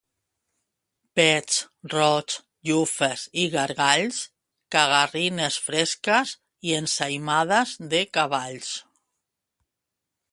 Pets, 1.19 1.57
rots, 1.93 2.37
llufes 2.69 3.25
i 3.41 3.43
gargalls, 3.55 4.21
cagarrines 4.77 5.59
fresques 5.67 6.33
i 6.71 6.75
ensaïmades 6.79 7.75
de 7.93 8.01
cavalls. 8.19 8.73